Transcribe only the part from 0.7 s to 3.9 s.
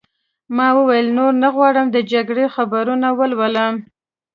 وویل: نور نه غواړم د جګړې خبرونه ولولم.